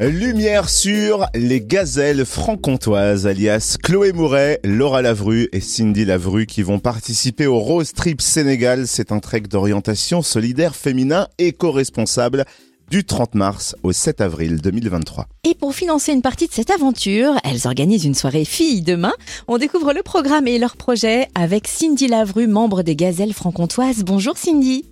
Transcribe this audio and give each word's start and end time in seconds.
Lumière 0.00 0.70
sur 0.70 1.26
les 1.34 1.60
gazelles 1.60 2.24
franc-comtoises, 2.24 3.28
alias 3.28 3.76
Chloé 3.80 4.12
Mouret, 4.12 4.58
Laura 4.64 5.02
Lavru 5.02 5.48
et 5.52 5.60
Cindy 5.60 6.04
Lavru 6.04 6.46
qui 6.46 6.62
vont 6.62 6.80
participer 6.80 7.46
au 7.46 7.60
Rose 7.60 7.92
Trip 7.92 8.20
Sénégal. 8.20 8.88
C'est 8.88 9.12
un 9.12 9.20
trek 9.20 9.42
d'orientation 9.42 10.20
solidaire 10.20 10.74
féminin 10.74 11.28
éco-responsable 11.38 12.44
du 12.90 13.04
30 13.04 13.36
mars 13.36 13.76
au 13.84 13.92
7 13.92 14.20
avril 14.20 14.60
2023. 14.60 15.26
Et 15.44 15.54
pour 15.54 15.74
financer 15.74 16.12
une 16.12 16.22
partie 16.22 16.48
de 16.48 16.52
cette 16.52 16.70
aventure, 16.70 17.34
elles 17.44 17.66
organisent 17.68 18.04
une 18.04 18.14
soirée 18.14 18.44
filles 18.44 18.82
demain. 18.82 19.12
On 19.46 19.58
découvre 19.58 19.92
le 19.92 20.02
programme 20.02 20.48
et 20.48 20.58
leur 20.58 20.76
projet 20.76 21.28
avec 21.36 21.68
Cindy 21.68 22.08
Lavru, 22.08 22.48
membre 22.48 22.82
des 22.82 22.96
Gazelles 22.96 23.32
franc-comtoises. 23.32 24.02
Bonjour 24.04 24.36
Cindy. 24.36 24.84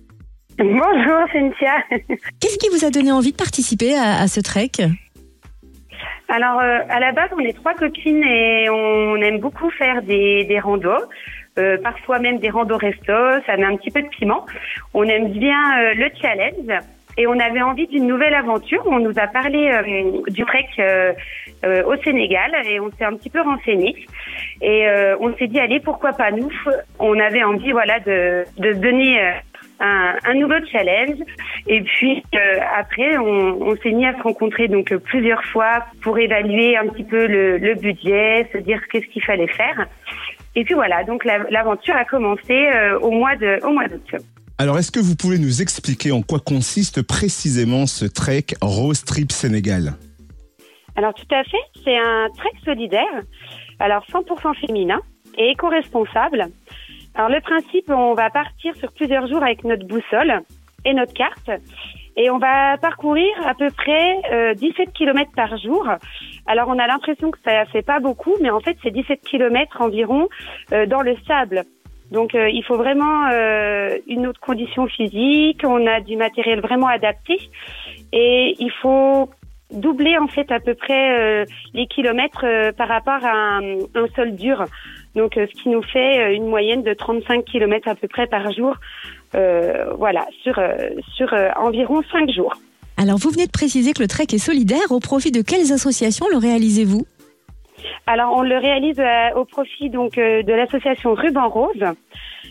Bonjour 0.57 1.27
Cynthia. 1.31 1.77
Qu'est-ce 2.39 2.57
qui 2.59 2.69
vous 2.69 2.85
a 2.85 2.91
donné 2.91 3.11
envie 3.11 3.31
de 3.31 3.37
participer 3.37 3.95
à, 3.97 4.27
ce 4.27 4.39
trek? 4.39 4.71
Alors 6.29 6.59
euh, 6.59 6.79
à 6.89 6.99
la 6.99 7.11
base 7.11 7.29
on 7.35 7.39
est 7.39 7.53
trois 7.53 7.73
copines 7.73 8.23
et 8.23 8.69
on 8.69 9.15
aime 9.17 9.39
beaucoup 9.39 9.69
faire 9.71 10.01
des, 10.03 10.45
des 10.45 10.59
randos. 10.59 10.91
Euh, 11.57 11.77
parfois 11.81 12.19
même 12.19 12.39
des 12.39 12.49
randos 12.49 12.77
resto, 12.77 13.13
ça 13.45 13.57
met 13.57 13.65
un 13.65 13.75
petit 13.77 13.91
peu 13.91 14.01
de 14.01 14.07
piment. 14.07 14.45
On 14.93 15.03
aime 15.03 15.31
bien 15.31 15.79
euh, 15.79 15.93
le 15.95 16.09
challenge 16.21 16.83
et 17.17 17.27
on 17.27 17.39
avait 17.39 17.61
envie 17.61 17.87
d'une 17.87 18.07
nouvelle 18.07 18.33
aventure. 18.35 18.83
On 18.85 18.99
nous 18.99 19.17
a 19.17 19.27
parlé 19.27 19.71
du 20.27 20.45
trek 20.45 20.67
au 21.63 21.95
Sénégal 22.03 22.51
et 22.65 22.79
on 22.79 22.91
s'est 22.91 23.05
un 23.05 23.15
petit 23.15 23.29
peu 23.29 23.41
renseigné 23.41 24.05
et 24.61 24.87
on 25.19 25.35
s'est 25.37 25.47
dit 25.47 25.59
allez 25.59 25.79
pourquoi 25.79 26.13
pas 26.13 26.31
nous? 26.31 26.49
On 26.99 27.19
avait 27.19 27.43
envie 27.43 27.71
voilà 27.71 27.99
de, 27.99 28.45
de 28.57 28.73
donner 28.73 29.19
un, 29.79 30.33
nouveau 30.35 30.55
challenge. 30.71 31.17
Et 31.67 31.81
puis 31.81 32.23
euh, 32.33 32.59
après, 32.77 33.17
on, 33.17 33.75
s'est 33.77 33.91
mis 33.91 34.05
à 34.05 34.17
se 34.17 34.21
rencontrer 34.21 34.67
donc 34.67 34.91
euh, 34.91 34.99
plusieurs 34.99 35.43
fois 35.45 35.85
pour 36.01 36.17
évaluer 36.17 36.77
un 36.77 36.87
petit 36.87 37.03
peu 37.03 37.27
le, 37.27 37.73
budget, 37.75 38.49
se 38.53 38.59
dire 38.59 38.79
qu'est-ce 38.91 39.07
qu'il 39.07 39.23
fallait 39.23 39.47
faire. 39.47 39.87
Et 40.55 40.63
puis 40.63 40.75
voilà, 40.75 41.03
donc 41.03 41.25
l'aventure 41.25 41.95
a 41.95 42.05
commencé 42.05 42.53
euh, 42.53 42.99
au 42.99 43.11
mois 43.11 43.35
de 43.35 43.59
au 43.65 43.71
mois 43.71 43.87
d'août. 43.87 44.21
Alors, 44.59 44.77
est-ce 44.77 44.91
que 44.91 44.99
vous 44.99 45.15
pouvez 45.15 45.39
nous 45.39 45.63
expliquer 45.63 46.11
en 46.11 46.21
quoi 46.21 46.39
consiste 46.39 47.01
précisément 47.01 47.87
ce 47.87 48.05
trek 48.05 48.45
Rose 48.61 49.03
Trip 49.03 49.31
Sénégal? 49.31 49.93
Alors, 50.95 51.13
tout 51.15 51.35
à 51.35 51.43
fait, 51.43 51.81
c'est 51.83 51.97
un 51.97 52.27
trek 52.37 52.51
solidaire, 52.63 53.21
alors 53.79 54.05
100% 54.11 54.67
féminin 54.67 55.01
et 55.37 55.49
éco-responsable. 55.49 56.45
Alors 57.15 57.29
le 57.29 57.41
principe, 57.41 57.89
on 57.89 58.13
va 58.13 58.29
partir 58.29 58.75
sur 58.75 58.91
plusieurs 58.91 59.27
jours 59.27 59.43
avec 59.43 59.63
notre 59.63 59.85
boussole 59.85 60.41
et 60.85 60.93
notre 60.93 61.13
carte. 61.13 61.51
Et 62.15 62.29
on 62.29 62.37
va 62.37 62.77
parcourir 62.77 63.31
à 63.45 63.53
peu 63.55 63.69
près 63.71 64.21
euh, 64.31 64.53
17 64.53 64.93
km 64.93 65.31
par 65.35 65.57
jour. 65.57 65.87
Alors 66.45 66.67
on 66.67 66.77
a 66.77 66.87
l'impression 66.87 67.31
que 67.31 67.39
ça 67.43 67.65
fait 67.65 67.81
pas 67.81 67.99
beaucoup, 67.99 68.35
mais 68.41 68.49
en 68.49 68.59
fait 68.59 68.77
c'est 68.83 68.91
17 68.91 69.21
km 69.21 69.81
environ 69.81 70.27
euh, 70.71 70.85
dans 70.85 71.01
le 71.01 71.15
sable. 71.27 71.63
Donc 72.11 72.35
euh, 72.35 72.49
il 72.49 72.63
faut 72.63 72.77
vraiment 72.77 73.27
euh, 73.31 73.97
une 74.07 74.27
autre 74.27 74.39
condition 74.39 74.87
physique, 74.87 75.61
on 75.63 75.87
a 75.87 76.01
du 76.01 76.15
matériel 76.15 76.61
vraiment 76.61 76.87
adapté 76.87 77.39
et 78.11 78.55
il 78.59 78.71
faut 78.81 79.29
doubler 79.71 80.17
en 80.19 80.27
fait 80.27 80.51
à 80.51 80.59
peu 80.59 80.75
près 80.75 81.45
les 81.73 81.87
kilomètres 81.87 82.45
par 82.77 82.87
rapport 82.87 83.25
à 83.25 83.57
un, 83.57 83.77
un 83.95 84.07
sol 84.15 84.35
dur. 84.35 84.65
Donc, 85.15 85.37
euh, 85.37 85.45
ce 85.47 85.61
qui 85.61 85.69
nous 85.69 85.83
fait 85.83 86.19
euh, 86.19 86.35
une 86.35 86.47
moyenne 86.47 86.83
de 86.83 86.93
35 86.93 87.45
km 87.45 87.87
à 87.87 87.95
peu 87.95 88.07
près 88.07 88.27
par 88.27 88.51
jour, 88.51 88.75
euh, 89.35 89.93
voilà, 89.97 90.25
sur, 90.41 90.59
sur 91.15 91.33
environ 91.57 92.01
5 92.11 92.29
jours. 92.31 92.55
Alors, 92.97 93.17
vous 93.17 93.29
venez 93.29 93.45
de 93.45 93.51
préciser 93.51 93.93
que 93.93 94.01
le 94.01 94.07
trek 94.07 94.27
est 94.31 94.37
solidaire. 94.37 94.91
Au 94.91 94.99
profit 94.99 95.31
de 95.31 95.41
quelles 95.41 95.71
associations 95.71 96.27
le 96.31 96.37
réalisez-vous? 96.37 97.05
Alors, 98.07 98.35
on 98.37 98.43
le 98.43 98.57
réalise 98.57 99.01
au 99.35 99.45
profit 99.45 99.89
donc 99.89 100.15
de 100.15 100.53
l'association 100.53 101.13
Ruban 101.13 101.49
Rose 101.49 101.83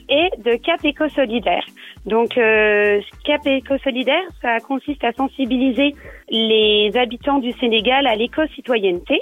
et 0.08 0.28
de 0.39 0.56
Cap 0.56 0.84
Éco 0.84 1.08
Solidaire. 1.08 1.64
Donc 2.06 2.36
euh, 2.36 3.01
Cap 3.24 3.46
Éco 3.46 3.78
Solidaire, 3.78 4.22
ça 4.40 4.58
consiste 4.61 5.05
à 5.05 5.12
sensibiliser 5.12 5.95
les 6.28 6.90
habitants 6.96 7.39
du 7.39 7.52
Sénégal 7.52 8.06
à 8.06 8.17
l'éco-citoyenneté. 8.17 9.20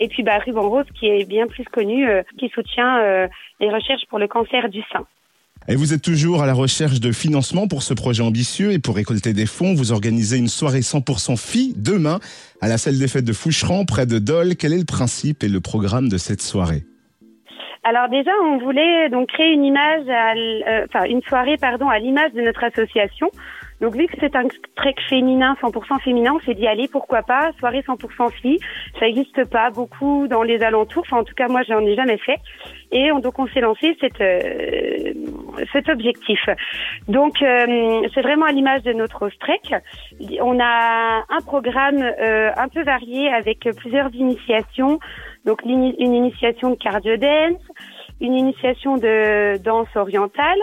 Et 0.00 0.08
puis 0.08 0.22
bah, 0.22 0.38
Ruban 0.38 0.68
Rose, 0.68 0.86
qui 0.98 1.06
est 1.06 1.24
bien 1.24 1.46
plus 1.46 1.64
connu, 1.64 2.08
euh, 2.08 2.22
qui 2.38 2.48
soutient 2.48 2.98
euh, 3.00 3.28
les 3.60 3.70
recherches 3.70 4.06
pour 4.08 4.18
le 4.18 4.28
cancer 4.28 4.68
du 4.68 4.82
sein. 4.92 5.06
Et 5.68 5.76
vous 5.76 5.94
êtes 5.94 6.02
toujours 6.02 6.42
à 6.42 6.46
la 6.46 6.54
recherche 6.54 6.98
de 6.98 7.12
financement 7.12 7.68
pour 7.68 7.84
ce 7.84 7.94
projet 7.94 8.22
ambitieux 8.22 8.72
et 8.72 8.80
pour 8.80 8.96
récolter 8.96 9.32
des 9.32 9.46
fonds, 9.46 9.74
vous 9.74 9.92
organisez 9.92 10.36
une 10.36 10.48
soirée 10.48 10.80
100% 10.80 11.36
filles 11.38 11.74
demain 11.76 12.18
à 12.60 12.68
la 12.68 12.78
salle 12.78 12.98
des 12.98 13.06
fêtes 13.06 13.24
de 13.24 13.32
Foucheran, 13.32 13.84
près 13.84 14.06
de 14.06 14.18
Dole. 14.18 14.56
Quel 14.56 14.72
est 14.72 14.78
le 14.78 14.84
principe 14.84 15.44
et 15.44 15.48
le 15.48 15.60
programme 15.60 16.08
de 16.08 16.18
cette 16.18 16.42
soirée? 16.42 16.82
Alors 17.84 18.08
déjà, 18.08 18.30
on 18.44 18.58
voulait 18.58 19.08
donc 19.08 19.28
créer 19.28 19.52
une 19.52 19.64
image, 19.64 20.06
euh, 20.08 20.86
enfin 20.88 21.04
une 21.04 21.22
soirée, 21.22 21.56
pardon, 21.56 21.88
à 21.88 21.98
l'image 21.98 22.32
de 22.32 22.40
notre 22.40 22.62
association. 22.62 23.30
Donc 23.82 23.96
vu 23.96 24.06
que 24.06 24.14
c'est 24.20 24.36
un 24.36 24.46
trek 24.76 24.94
féminin, 25.08 25.56
100% 25.60 26.00
féminin, 26.02 26.34
on 26.36 26.40
s'est 26.46 26.54
dit 26.54 26.68
allez 26.68 26.86
pourquoi 26.86 27.22
pas 27.22 27.50
soirée 27.58 27.80
100% 27.80 28.30
filles. 28.30 28.60
Ça 29.00 29.06
n'existe 29.06 29.44
pas 29.46 29.70
beaucoup 29.70 30.28
dans 30.28 30.44
les 30.44 30.62
alentours. 30.62 31.02
Enfin 31.04 31.18
en 31.18 31.24
tout 31.24 31.34
cas 31.34 31.48
moi 31.48 31.62
j'en 31.64 31.80
ai 31.80 31.96
jamais 31.96 32.18
fait. 32.18 32.38
Et 32.92 33.10
on, 33.10 33.18
donc 33.18 33.40
on 33.40 33.48
s'est 33.48 33.60
lancé 33.60 33.96
euh, 34.20 35.12
cet 35.72 35.88
objectif. 35.88 36.38
Donc 37.08 37.42
euh, 37.42 38.02
c'est 38.14 38.22
vraiment 38.22 38.46
à 38.46 38.52
l'image 38.52 38.84
de 38.84 38.92
notre 38.92 39.28
trek. 39.40 39.62
On 40.40 40.60
a 40.60 41.24
un 41.28 41.40
programme 41.44 42.02
un 42.02 42.68
peu 42.68 42.84
varié 42.84 43.30
avec 43.34 43.68
plusieurs 43.78 44.14
initiations. 44.14 45.00
Donc 45.44 45.62
une 45.64 45.92
initiation 45.98 46.70
de 46.70 46.76
cardio 46.76 47.16
dance, 47.16 47.60
une 48.20 48.34
initiation 48.34 48.96
de 48.96 49.58
danse 49.58 49.88
orientale 49.96 50.60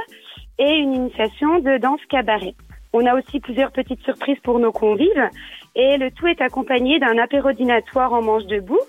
et 0.57 0.71
une 0.77 0.95
initiation 0.95 1.59
de 1.59 1.77
danse 1.79 1.99
cabaret. 2.09 2.55
On 2.93 3.05
a 3.05 3.13
aussi 3.15 3.39
plusieurs 3.39 3.71
petites 3.71 4.01
surprises 4.03 4.39
pour 4.43 4.59
nos 4.59 4.71
convives 4.71 5.29
et 5.75 5.97
le 5.97 6.09
tout 6.11 6.27
est 6.27 6.41
accompagné 6.41 6.99
d'un 6.99 7.17
apéro 7.17 7.51
dînatoire 7.51 8.13
en 8.13 8.21
manche 8.21 8.45
debout 8.45 8.79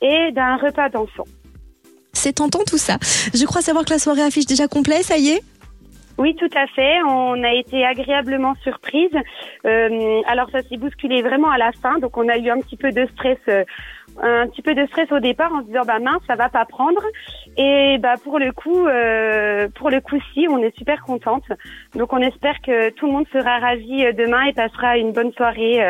et 0.00 0.32
d'un 0.32 0.56
repas 0.56 0.88
d'enfants. 0.88 1.26
C'est 2.12 2.34
tentant 2.34 2.64
tout 2.66 2.78
ça. 2.78 2.96
Je 3.34 3.44
crois 3.44 3.62
savoir 3.62 3.84
que 3.84 3.90
la 3.90 3.98
soirée 3.98 4.22
affiche 4.22 4.46
déjà 4.46 4.66
complet, 4.66 5.02
ça 5.02 5.16
y 5.16 5.28
est? 5.28 5.42
Oui, 6.20 6.36
tout 6.36 6.54
à 6.54 6.66
fait. 6.66 7.02
On 7.08 7.42
a 7.42 7.54
été 7.54 7.82
agréablement 7.82 8.54
surprise. 8.62 9.08
Euh, 9.64 10.20
alors 10.26 10.50
ça 10.50 10.60
s'est 10.62 10.76
bousculé 10.76 11.22
vraiment 11.22 11.50
à 11.50 11.56
la 11.56 11.72
fin, 11.72 11.98
donc 11.98 12.18
on 12.18 12.28
a 12.28 12.36
eu 12.36 12.50
un 12.50 12.58
petit 12.58 12.76
peu 12.76 12.92
de 12.92 13.08
stress, 13.14 13.38
euh, 13.48 13.64
un 14.22 14.46
petit 14.48 14.60
peu 14.60 14.74
de 14.74 14.84
stress 14.88 15.10
au 15.12 15.18
départ 15.18 15.50
en 15.50 15.62
se 15.62 15.68
disant 15.68 15.80
bah 15.86 15.98
mince, 15.98 16.20
ça 16.26 16.36
va 16.36 16.50
pas 16.50 16.66
prendre. 16.66 17.00
Et 17.56 17.96
bah 18.02 18.16
pour 18.22 18.38
le 18.38 18.52
coup, 18.52 18.86
euh, 18.86 19.68
pour 19.74 19.88
le 19.88 20.02
coup 20.02 20.18
si, 20.34 20.46
on 20.50 20.58
est 20.58 20.76
super 20.76 21.02
contente. 21.04 21.44
Donc 21.96 22.12
on 22.12 22.18
espère 22.18 22.60
que 22.60 22.90
tout 22.90 23.06
le 23.06 23.12
monde 23.12 23.26
sera 23.32 23.58
ravi 23.58 24.04
demain 24.12 24.42
et 24.42 24.52
passera 24.52 24.98
une 24.98 25.12
bonne 25.12 25.32
soirée 25.32 25.80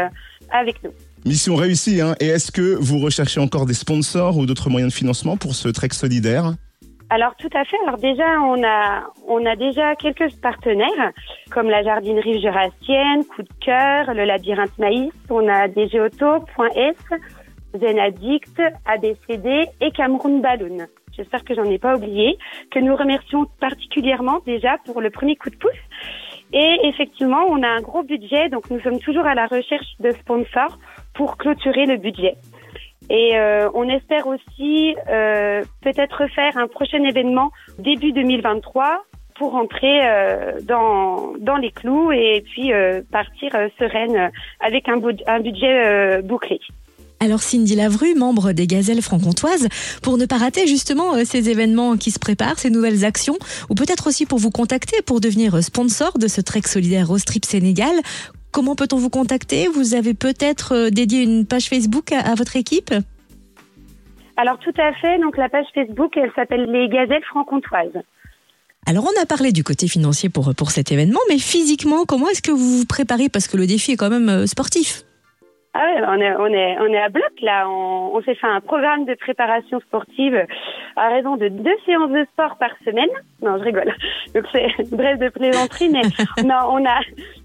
avec 0.53 0.81
nous. 0.85 0.93
Mission 1.25 1.57
réussie. 1.57 2.01
Hein. 2.01 2.15
Et 2.21 2.29
est-ce 2.29 2.53
que 2.53 2.77
vous 2.77 3.01
recherchez 3.01 3.41
encore 3.41 3.67
des 3.67 3.75
sponsors 3.75 4.39
ou 4.39 4.47
d'autres 4.47 4.71
moyens 4.71 4.93
de 4.93 4.97
financement 4.97 5.37
pour 5.37 5.57
ce 5.57 5.69
trek 5.69 5.89
solidaire? 5.91 6.53
Alors 7.11 7.35
tout 7.37 7.51
à 7.53 7.65
fait. 7.65 7.77
Alors 7.85 7.99
déjà, 7.99 8.41
on 8.41 8.63
a 8.63 9.11
on 9.27 9.45
a 9.45 9.57
déjà 9.57 9.97
quelques 9.97 10.33
partenaires 10.41 11.11
comme 11.51 11.69
la 11.69 11.83
jardinerie 11.83 12.41
jurassienne, 12.41 13.25
Coup 13.25 13.43
de 13.43 13.53
cœur, 13.61 14.15
le 14.15 14.25
labyrinthe 14.25 14.79
maïs. 14.79 15.13
On 15.29 15.49
a 15.49 15.67
DGauto.s, 15.67 16.97
Zen 17.75 17.99
Addict, 17.99 18.63
ABCD 18.87 19.67
et 19.81 19.91
Cameroun 19.91 20.41
Balloon. 20.41 20.87
J'espère 21.17 21.45
que 21.45 21.55
j'en 21.55 21.65
ai 21.65 21.79
pas 21.79 21.97
oublié. 21.97 22.39
Que 22.71 22.79
nous 22.79 22.95
remercions 22.95 23.47
particulièrement 23.59 24.39
déjà 24.47 24.79
pour 24.87 25.01
le 25.01 25.11
premier 25.11 25.35
coup 25.35 25.51
de 25.51 25.57
pouce. 25.57 25.73
Et 26.53 26.79
effectivement, 26.85 27.43
on 27.49 27.63
a 27.63 27.69
un 27.69 27.81
gros 27.81 28.03
budget, 28.03 28.49
donc 28.49 28.71
nous 28.71 28.81
sommes 28.81 29.01
toujours 29.01 29.27
à 29.27 29.35
la 29.35 29.47
recherche 29.47 29.87
de 29.99 30.13
sponsors 30.13 30.79
pour 31.15 31.37
clôturer 31.37 31.87
le 31.87 31.97
budget. 31.97 32.37
Et 33.11 33.37
euh, 33.37 33.69
on 33.75 33.89
espère 33.89 34.29
aussi 34.29 34.95
euh, 35.09 35.65
peut-être 35.83 36.29
faire 36.29 36.57
un 36.57 36.69
prochain 36.69 37.03
événement 37.03 37.51
début 37.79 38.13
2023 38.13 39.03
pour 39.35 39.53
rentrer 39.53 40.01
euh, 40.05 40.61
dans, 40.63 41.33
dans 41.41 41.57
les 41.57 41.73
clous 41.73 42.13
et 42.13 42.45
puis 42.47 42.71
partir 43.11 43.51
sereine 43.79 44.31
avec 44.61 44.89
un, 44.89 45.01
un 45.27 45.41
budget 45.41 46.23
bouclé. 46.23 46.61
Alors 47.23 47.43
Cindy 47.43 47.75
Lavru, 47.75 48.15
membre 48.15 48.53
des 48.53 48.67
Gazelles 48.67 49.03
franc-comtoises, 49.03 49.69
pour 50.03 50.17
ne 50.17 50.25
pas 50.25 50.39
rater 50.39 50.67
justement 50.67 51.23
ces 51.25 51.51
événements 51.51 51.97
qui 51.97 52.13
se 52.13 52.19
préparent, 52.19 52.59
ces 52.59 52.71
nouvelles 52.71 53.05
actions, 53.05 53.37
ou 53.69 53.75
peut-être 53.75 54.07
aussi 54.07 54.25
pour 54.25 54.39
vous 54.39 54.51
contacter 54.51 55.03
pour 55.03 55.21
devenir 55.21 55.63
sponsor 55.63 56.17
de 56.19 56.29
ce 56.29 56.41
Trek 56.41 56.63
solidaire 56.65 57.11
au 57.11 57.19
Strip 57.19 57.45
Sénégal, 57.45 57.93
Comment 58.53 58.75
peut-on 58.75 58.97
vous 58.97 59.11
contacter? 59.11 59.69
Vous 59.69 59.95
avez 59.95 60.15
peut-être 60.15 60.75
euh, 60.75 60.91
dédié 60.91 61.23
une 61.23 61.47
page 61.47 61.69
Facebook 61.69 62.13
à, 62.13 62.35
votre 62.35 62.57
équipe? 62.57 62.93
Alors 64.37 64.59
tout 64.59 64.75
à 64.79 64.93
fait. 64.95 65.19
Donc 65.21 65.37
la 65.37 65.49
page 65.49 65.67
Facebook, 65.75 66.17
elle 66.17 66.33
s'appelle 66.35 66.65
les 66.71 66.89
Gazelles 66.89 67.25
franc-comtoises. 67.31 68.03
Alors 68.87 69.05
on 69.05 69.23
a 69.23 69.27
parlé 69.27 69.53
du 69.53 69.63
côté 69.63 69.87
financier 69.87 70.31
pour, 70.31 70.55
pour 70.55 70.71
cet 70.71 70.91
événement, 70.91 71.21
mais 71.29 71.39
physiquement, 71.39 72.05
comment 72.07 72.29
est-ce 72.29 72.43
que 72.43 72.51
vous 72.51 72.79
vous 72.79 72.87
préparez? 72.87 73.29
Parce 73.29 73.47
que 73.47 73.57
le 73.57 73.67
défi 73.67 73.93
est 73.93 73.97
quand 73.97 74.11
même 74.11 74.29
euh, 74.29 74.47
sportif. 74.47 75.05
Ah 75.73 75.85
ouais, 75.85 76.03
on 76.05 76.21
est, 76.21 76.35
on 76.35 76.47
est, 76.47 76.79
on 76.81 76.87
est 76.87 77.01
à 77.01 77.09
bloc 77.09 77.31
là. 77.43 77.69
On, 77.69 78.11
on 78.15 78.23
s'est 78.23 78.35
fait 78.35 78.47
un 78.49 78.61
programme 78.61 79.05
de 79.05 79.15
préparation 79.15 79.79
sportive 79.81 80.45
à 80.97 81.09
raison 81.11 81.37
de 81.37 81.47
deux 81.47 81.77
séances 81.87 82.11
de 82.11 82.27
sport 82.33 82.57
par 82.59 82.71
semaine. 82.85 83.09
Non, 83.41 83.57
je 83.59 83.63
rigole. 83.63 83.95
Donc 84.35 84.45
c'est 84.51 84.67
bref 84.91 85.21
de 85.21 85.29
plaisanterie, 85.29 85.89
mais 85.89 86.03
non, 86.43 86.57
on 86.71 86.85
a, 86.85 86.99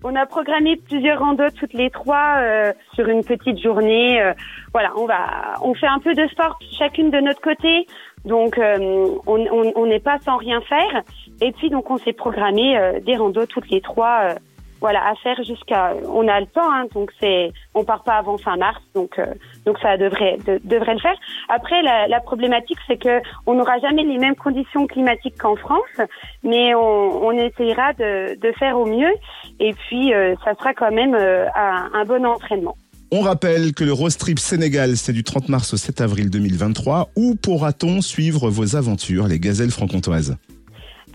on 0.03 0.15
a 0.15 0.25
programmé 0.25 0.75
plusieurs 0.75 1.19
randos 1.19 1.51
toutes 1.59 1.73
les 1.73 1.91
trois 1.91 2.37
euh, 2.39 2.73
sur 2.95 3.07
une 3.07 3.23
petite 3.23 3.61
journée. 3.61 4.19
Euh, 4.19 4.33
voilà, 4.73 4.91
on 4.97 5.05
va, 5.05 5.59
on 5.61 5.75
fait 5.75 5.87
un 5.87 5.99
peu 5.99 6.15
de 6.15 6.27
sport 6.27 6.57
chacune 6.79 7.11
de 7.11 7.19
notre 7.19 7.41
côté. 7.41 7.85
Donc 8.25 8.57
euh, 8.57 9.07
on 9.27 9.85
n'est 9.85 9.99
pas 9.99 10.17
sans 10.17 10.37
rien 10.37 10.61
faire. 10.61 11.03
Et 11.41 11.51
puis 11.51 11.69
donc 11.69 11.91
on 11.91 11.97
s'est 11.99 12.13
programmé 12.13 12.99
des 13.05 13.17
randos 13.17 13.45
toutes 13.45 13.69
les 13.69 13.81
trois 13.81 14.35
voilà 14.85 15.01
à 15.03 15.15
faire 15.15 15.41
jusqu'à 15.43 15.95
on 16.07 16.27
a 16.27 16.39
le 16.39 16.45
temps 16.45 16.71
hein, 16.71 16.85
donc 16.93 17.09
c'est 17.19 17.51
on 17.73 17.83
part 17.83 18.03
pas 18.03 18.17
avant 18.17 18.37
fin 18.37 18.55
mars 18.55 18.79
donc 18.93 19.17
euh, 19.17 19.33
donc 19.65 19.79
ça 19.79 19.97
devrait 19.97 20.37
devrait 20.63 20.93
le 20.93 20.99
faire. 20.99 21.17
Après 21.49 21.81
la, 21.81 22.19
problématique 22.19 22.77
c'est 22.85 22.97
que 22.97 23.19
on 23.47 23.55
n'aura 23.55 23.79
jamais 23.79 24.03
les 24.03 24.19
mêmes 24.19 24.35
conditions 24.35 24.85
climatiques 24.85 25.39
qu'en 25.39 25.55
France 25.55 25.97
mais 26.43 26.75
on, 26.75 27.25
on 27.25 27.31
essayera 27.31 27.93
de, 27.93 28.51
faire 28.59 28.77
au 28.77 28.85
mieux 28.85 29.13
et 29.59 29.73
puis 29.73 30.13
euh, 30.13 30.35
ça 30.45 30.53
sera 30.53 30.75
quand 30.75 30.91
même 30.91 31.15
euh, 31.15 31.47
un, 31.55 31.89
un 31.91 32.05
bon 32.05 32.23
entraînement. 32.23 32.77
On 33.11 33.21
rappelle 33.21 33.73
que 33.73 33.83
le 33.83 33.93
Rose 33.93 34.17
Trip 34.17 34.37
Sénégal, 34.37 34.97
c'est 34.97 35.13
du 35.13 35.23
30 35.23 35.49
mars 35.49 35.73
au 35.73 35.77
7 35.77 36.01
avril 36.01 36.29
2023. 36.29 37.09
Où 37.15 37.35
pourra-t-on 37.35 38.01
suivre 38.01 38.49
vos 38.49 38.75
aventures, 38.75 39.27
les 39.27 39.39
gazelles 39.39 39.71
franc-comtoises? 39.71 40.37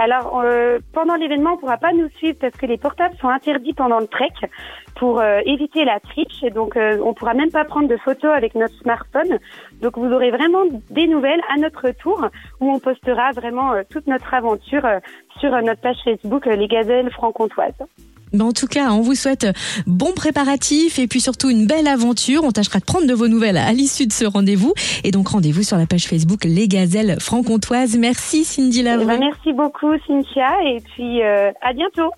Alors, 0.00 0.40
euh, 0.40 0.78
pendant 0.94 1.14
l'événement, 1.14 1.52
on 1.52 1.56
pourra 1.58 1.76
pas 1.76 1.92
nous 1.92 2.08
suivre 2.16 2.38
parce 2.40 2.56
que 2.56 2.64
les 2.64 2.78
portables 2.78 3.14
sont 3.18 3.28
interdits 3.28 3.74
pendant 3.74 3.98
le 3.98 4.06
trek 4.06 4.32
pour 4.96 5.20
euh, 5.20 5.40
éviter 5.44 5.84
la 5.84 6.00
triche. 6.00 6.40
Donc, 6.54 6.74
euh, 6.78 6.96
on 7.04 7.12
pourra 7.12 7.34
même 7.34 7.50
pas 7.50 7.66
prendre 7.66 7.86
de 7.86 7.98
photos 7.98 8.32
avec 8.34 8.54
notre 8.54 8.74
smartphone. 8.76 9.38
Donc, 9.82 9.98
vous 9.98 10.10
aurez 10.10 10.30
vraiment 10.30 10.64
des 10.88 11.06
nouvelles 11.06 11.42
à 11.54 11.58
notre 11.58 11.90
tour 11.90 12.26
où 12.60 12.72
on 12.72 12.78
postera 12.78 13.32
vraiment 13.32 13.74
toute 13.90 14.06
notre 14.06 14.32
aventure 14.32 14.88
sur 15.38 15.50
notre 15.50 15.82
page 15.82 15.98
Facebook 16.02 16.46
Les 16.46 16.66
Gazelles 16.66 17.10
franc-comtoises. 17.10 17.74
Ben 18.32 18.46
en 18.46 18.52
tout 18.52 18.66
cas, 18.66 18.90
on 18.92 19.00
vous 19.00 19.14
souhaite 19.14 19.46
bon 19.86 20.12
préparatif 20.14 20.98
et 20.98 21.06
puis 21.06 21.20
surtout 21.20 21.50
une 21.50 21.66
belle 21.66 21.88
aventure. 21.88 22.44
On 22.44 22.50
tâchera 22.50 22.78
de 22.78 22.84
prendre 22.84 23.06
de 23.06 23.14
vos 23.14 23.28
nouvelles 23.28 23.56
à 23.56 23.72
l'issue 23.72 24.06
de 24.06 24.12
ce 24.12 24.24
rendez-vous. 24.24 24.72
Et 25.04 25.10
donc 25.10 25.28
rendez-vous 25.28 25.62
sur 25.62 25.76
la 25.76 25.86
page 25.86 26.06
Facebook 26.06 26.44
Les 26.44 26.68
Gazelles 26.68 27.16
franc-comtoises. 27.20 27.96
Merci 27.96 28.44
Cindy 28.44 28.82
Lavray. 28.82 29.04
Eh 29.04 29.18
ben, 29.18 29.20
merci 29.20 29.52
beaucoup 29.52 29.92
Cynthia 30.06 30.50
et 30.64 30.80
puis 30.80 31.22
euh, 31.22 31.50
à 31.60 31.72
bientôt. 31.72 32.10